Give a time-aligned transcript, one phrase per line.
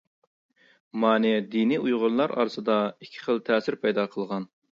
[1.03, 4.49] مانى دىنى ئۇيغۇرلار ئارىسىدا ئىككى خىل تەسىر پەيدا قىلغان.